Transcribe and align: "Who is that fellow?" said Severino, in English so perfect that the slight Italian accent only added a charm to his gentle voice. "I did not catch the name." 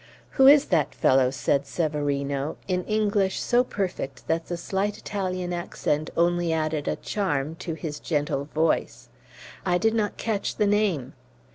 "Who 0.31 0.47
is 0.47 0.65
that 0.73 0.95
fellow?" 0.95 1.29
said 1.29 1.67
Severino, 1.67 2.57
in 2.67 2.83
English 2.85 3.39
so 3.39 3.63
perfect 3.63 4.25
that 4.27 4.47
the 4.47 4.57
slight 4.57 4.97
Italian 4.97 5.53
accent 5.53 6.09
only 6.17 6.51
added 6.51 6.87
a 6.87 6.95
charm 6.95 7.53
to 7.57 7.75
his 7.75 7.99
gentle 7.99 8.45
voice. 8.45 9.09
"I 9.63 9.77
did 9.77 9.93
not 9.93 10.17
catch 10.17 10.55
the 10.55 10.65
name." 10.65 11.13